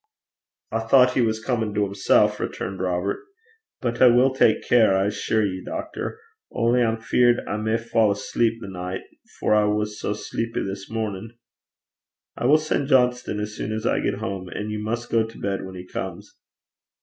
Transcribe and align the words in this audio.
'I 0.71 0.79
thocht 0.87 1.13
he 1.13 1.21
was 1.21 1.39
comin' 1.45 1.75
till 1.75 1.85
himsel',' 1.85 2.35
returned 2.39 2.79
Robert. 2.79 3.19
'But 3.81 4.01
I 4.01 4.07
will 4.07 4.33
tak 4.33 4.63
care, 4.63 4.95
I 4.97 5.05
assure 5.05 5.45
ye, 5.45 5.61
doctor. 5.63 6.19
Only 6.51 6.81
I'm 6.81 6.99
feared 6.99 7.45
I 7.47 7.57
may 7.57 7.77
fa' 7.77 8.09
asleep 8.09 8.55
the 8.61 8.67
nicht, 8.67 9.03
for 9.39 9.53
I 9.53 9.65
was 9.65 9.99
dooms 10.01 10.25
sleepy 10.25 10.63
this 10.63 10.89
mornin'.' 10.89 11.33
'I 12.35 12.45
will 12.47 12.57
send 12.57 12.87
Johnston 12.87 13.39
as 13.39 13.53
soon 13.55 13.71
as 13.71 13.85
I 13.85 13.99
get 13.99 14.15
home, 14.15 14.49
and 14.49 14.71
you 14.71 14.79
must 14.79 15.11
go 15.11 15.23
to 15.23 15.37
bed 15.39 15.63
when 15.67 15.75
he 15.75 15.85
comes.' 15.85 16.35